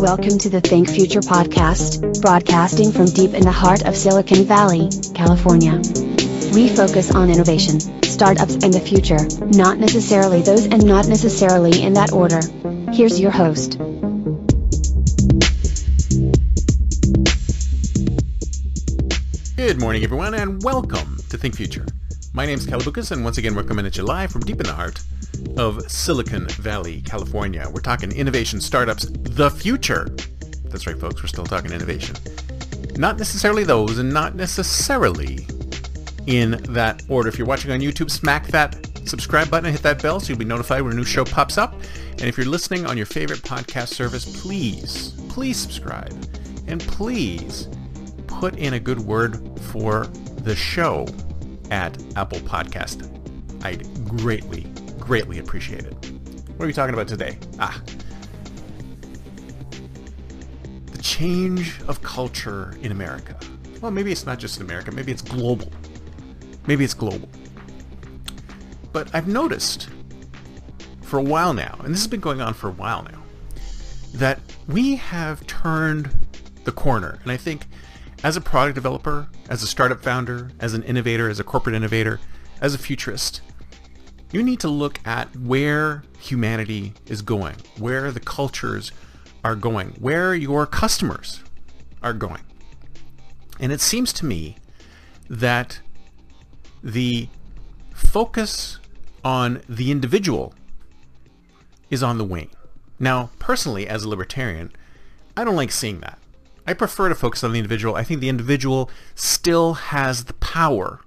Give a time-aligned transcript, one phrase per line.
[0.00, 4.88] Welcome to the Think Future podcast, broadcasting from deep in the heart of Silicon Valley,
[5.12, 5.82] California.
[6.54, 11.94] We focus on innovation, startups, and the future, not necessarily those and not necessarily in
[11.94, 12.40] that order.
[12.92, 13.76] Here's your host.
[19.56, 21.86] Good morning, everyone, and welcome to Think Future.
[22.32, 24.66] My name is Kalaboukis, and once again, we're coming at you live from deep in
[24.68, 25.02] the heart
[25.56, 27.68] of Silicon Valley, California.
[27.72, 30.08] We're talking innovation, startups, the future.
[30.64, 32.16] That's right, folks, we're still talking innovation.
[32.96, 35.46] Not necessarily those, and not necessarily
[36.26, 37.28] in that order.
[37.28, 40.38] If you're watching on YouTube, smack that subscribe button and hit that bell so you'll
[40.38, 41.74] be notified when a new show pops up.
[42.12, 46.12] And if you're listening on your favorite podcast service, please, please subscribe.
[46.66, 47.68] And please
[48.26, 50.06] put in a good word for
[50.42, 51.06] the show
[51.70, 53.08] at Apple Podcast.
[53.64, 54.66] I'd greatly,
[55.08, 55.94] greatly appreciated.
[56.56, 57.38] What are we talking about today?
[57.58, 57.80] Ah.
[60.92, 63.34] The change of culture in America.
[63.80, 65.72] Well, maybe it's not just in America, maybe it's global.
[66.66, 67.26] Maybe it's global.
[68.92, 69.88] But I've noticed
[71.00, 73.22] for a while now, and this has been going on for a while now,
[74.12, 76.10] that we have turned
[76.64, 77.18] the corner.
[77.22, 77.66] And I think
[78.24, 82.20] as a product developer, as a startup founder, as an innovator, as a corporate innovator,
[82.60, 83.40] as a futurist,
[84.32, 88.92] you need to look at where humanity is going, where the cultures
[89.44, 91.42] are going, where your customers
[92.02, 92.42] are going.
[93.60, 94.56] And it seems to me
[95.28, 95.80] that
[96.82, 97.28] the
[97.92, 98.78] focus
[99.24, 100.54] on the individual
[101.90, 102.50] is on the wane.
[102.98, 104.72] Now, personally, as a libertarian,
[105.36, 106.18] I don't like seeing that.
[106.66, 107.94] I prefer to focus on the individual.
[107.94, 111.00] I think the individual still has the power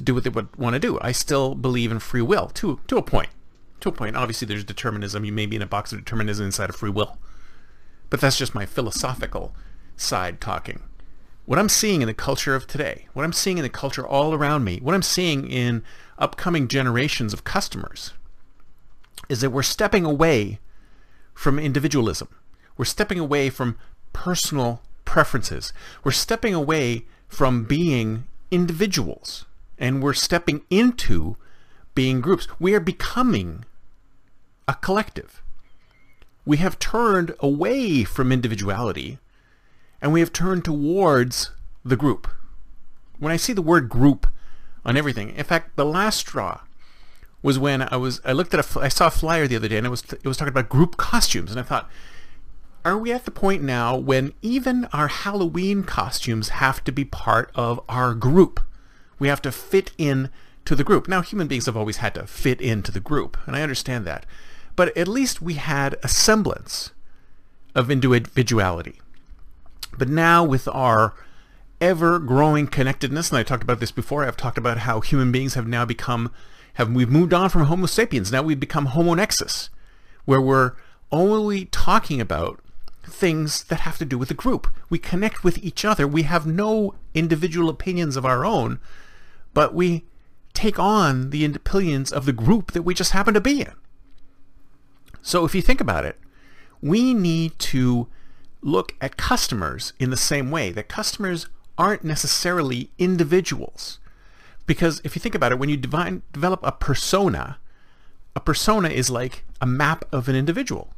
[0.00, 0.98] to do what they would want to do.
[1.02, 3.28] I still believe in free will to to a point.
[3.80, 4.16] To a point.
[4.16, 5.26] Obviously, there's determinism.
[5.26, 7.18] You may be in a box of determinism inside of free will,
[8.08, 9.54] but that's just my philosophical
[9.96, 10.82] side talking.
[11.44, 14.32] What I'm seeing in the culture of today, what I'm seeing in the culture all
[14.32, 15.82] around me, what I'm seeing in
[16.18, 18.14] upcoming generations of customers,
[19.28, 20.60] is that we're stepping away
[21.34, 22.28] from individualism.
[22.78, 23.78] We're stepping away from
[24.14, 25.74] personal preferences.
[26.04, 29.44] We're stepping away from being individuals
[29.80, 31.36] and we're stepping into
[31.94, 32.46] being groups.
[32.60, 33.64] We are becoming
[34.68, 35.42] a collective.
[36.44, 39.18] We have turned away from individuality
[40.00, 41.50] and we have turned towards
[41.84, 42.28] the group.
[43.18, 44.26] When I see the word group
[44.84, 46.60] on everything, in fact, the last straw
[47.42, 49.78] was when I was I looked at a I saw a flyer the other day
[49.78, 51.88] and it was it was talking about group costumes and I thought
[52.84, 57.50] are we at the point now when even our Halloween costumes have to be part
[57.54, 58.60] of our group?
[59.20, 60.30] We have to fit in
[60.64, 61.06] to the group.
[61.06, 64.26] Now, human beings have always had to fit into the group, and I understand that.
[64.74, 66.90] But at least we had a semblance
[67.74, 69.00] of individuality.
[69.96, 71.14] But now with our
[71.80, 75.66] ever-growing connectedness, and I talked about this before, I've talked about how human beings have
[75.66, 76.32] now become,
[76.74, 78.32] have we've moved on from Homo sapiens.
[78.32, 79.70] Now we've become Homo nexus,
[80.24, 80.72] where we're
[81.12, 82.60] only talking about
[83.02, 84.68] things that have to do with the group.
[84.88, 86.06] We connect with each other.
[86.06, 88.78] We have no individual opinions of our own,
[89.54, 90.04] but we
[90.52, 93.72] take on the opinions of the group that we just happen to be in.
[95.22, 96.18] So if you think about it,
[96.80, 98.08] we need to
[98.62, 101.46] look at customers in the same way, that customers
[101.78, 103.98] aren't necessarily individuals.
[104.66, 107.58] Because if you think about it, when you divine, develop a persona,
[108.36, 110.92] a persona is like a map of an individual.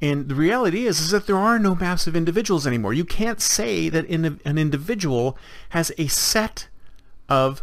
[0.00, 2.92] And the reality is, is that there are no maps of individuals anymore.
[2.92, 5.38] You can't say that in an individual
[5.70, 6.68] has a set
[7.28, 7.62] of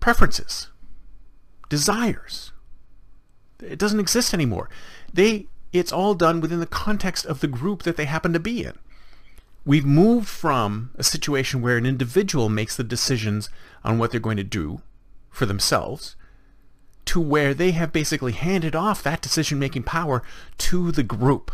[0.00, 0.68] preferences,
[1.68, 2.52] desires.
[3.60, 4.68] It doesn't exist anymore.
[5.12, 8.64] They, it's all done within the context of the group that they happen to be
[8.64, 8.78] in.
[9.64, 13.50] We've moved from a situation where an individual makes the decisions
[13.84, 14.80] on what they're going to do
[15.30, 16.16] for themselves
[17.04, 20.22] to where they have basically handed off that decision-making power
[20.58, 21.50] to the group.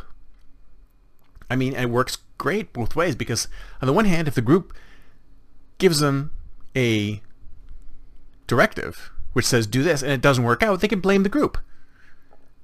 [1.48, 3.46] I mean, it works great both ways because
[3.80, 4.74] on the one hand, if the group
[5.78, 6.32] gives them
[6.76, 7.20] a
[8.46, 11.58] directive which says do this and it doesn't work out, they can blame the group.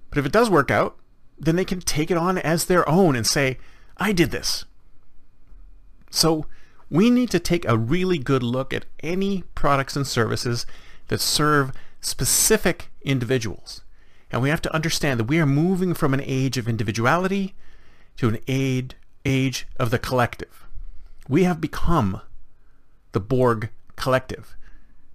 [0.09, 0.97] But if it does work out,
[1.39, 3.59] then they can take it on as their own and say,
[3.97, 4.65] I did this.
[6.11, 6.47] So
[6.91, 10.67] we need to take a really good look at any products and services
[11.09, 13.83] that serve specific individuals.
[14.31, 17.55] And we have to understand that we are moving from an age of individuality
[18.17, 18.93] to an age,
[19.25, 20.67] age of the collective.
[21.29, 22.21] We have become
[23.13, 24.57] the Borg collective.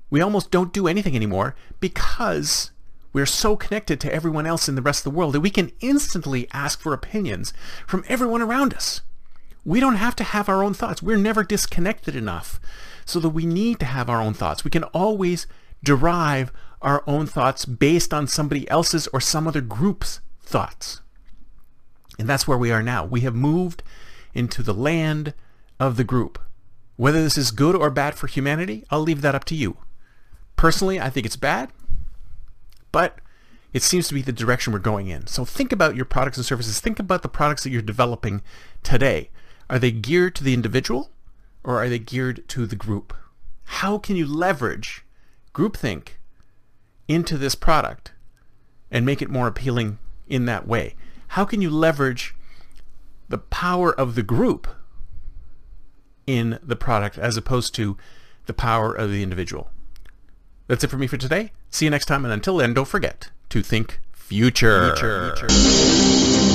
[0.09, 2.71] We almost don't do anything anymore because
[3.11, 5.71] we're so connected to everyone else in the rest of the world that we can
[5.79, 7.53] instantly ask for opinions
[7.87, 9.01] from everyone around us.
[9.63, 11.01] We don't have to have our own thoughts.
[11.01, 12.59] We're never disconnected enough
[13.05, 14.63] so that we need to have our own thoughts.
[14.63, 15.47] We can always
[15.83, 16.51] derive
[16.81, 21.01] our own thoughts based on somebody else's or some other group's thoughts.
[22.19, 23.05] And that's where we are now.
[23.05, 23.81] We have moved
[24.33, 25.33] into the land
[25.79, 26.39] of the group.
[26.97, 29.77] Whether this is good or bad for humanity, I'll leave that up to you.
[30.55, 31.71] Personally, I think it's bad,
[32.91, 33.19] but
[33.73, 35.27] it seems to be the direction we're going in.
[35.27, 36.79] So think about your products and services.
[36.79, 38.41] Think about the products that you're developing
[38.83, 39.29] today.
[39.69, 41.09] Are they geared to the individual
[41.63, 43.13] or are they geared to the group?
[43.65, 45.03] How can you leverage
[45.53, 46.11] groupthink
[47.07, 48.13] into this product
[48.89, 50.95] and make it more appealing in that way?
[51.29, 52.33] How can you leverage
[53.27, 54.67] the power of the group
[56.27, 57.97] in the product as opposed to
[58.45, 59.69] the power of the individual?
[60.67, 61.51] That's it for me for today.
[61.69, 64.95] See you next time, and until then, don't forget to think future.
[64.95, 65.35] future.
[65.35, 66.54] future.